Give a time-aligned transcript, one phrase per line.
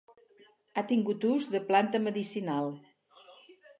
[0.75, 2.73] Ha tingut ús de planta medicinal.